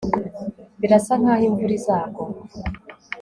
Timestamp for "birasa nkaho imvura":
0.79-1.73